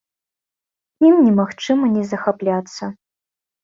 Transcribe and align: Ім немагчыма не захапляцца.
Ім 1.11 1.15
немагчыма 1.27 1.93
не 1.95 2.03
захапляцца. 2.15 2.83